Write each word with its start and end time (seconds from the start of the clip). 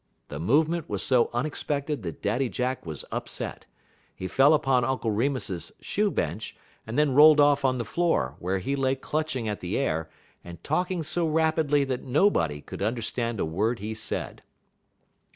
The 0.29 0.39
movement 0.39 0.89
was 0.89 1.03
so 1.03 1.29
unexpected 1.31 2.01
that 2.01 2.23
Daddy 2.23 2.49
Jack 2.49 2.87
was 2.87 3.05
upset. 3.11 3.67
He 4.15 4.27
fell 4.27 4.55
upon 4.55 4.83
Uncle 4.83 5.11
Remus's 5.11 5.71
shoe 5.79 6.09
bench, 6.09 6.57
and 6.87 6.97
then 6.97 7.13
rolled 7.13 7.39
off 7.39 7.63
on 7.63 7.77
the 7.77 7.85
floor, 7.85 8.35
where 8.39 8.57
he 8.57 8.75
lay 8.75 8.95
clutching 8.95 9.47
at 9.47 9.59
the 9.59 9.77
air, 9.77 10.09
and 10.43 10.63
talking 10.63 11.03
so 11.03 11.27
rapidly 11.29 11.83
that 11.83 12.01
nobody 12.01 12.61
could 12.61 12.81
understand 12.81 13.39
a 13.39 13.45
word 13.45 13.77
he 13.77 13.93
said. 13.93 14.41